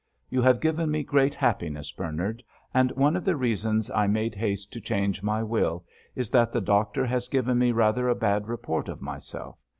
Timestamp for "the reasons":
3.23-3.91